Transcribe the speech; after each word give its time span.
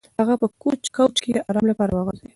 هغه 0.19 0.35
په 0.41 0.47
کوچ 0.61 1.15
کې 1.23 1.31
د 1.33 1.37
ارام 1.49 1.65
لپاره 1.71 1.91
وغځېد. 1.93 2.29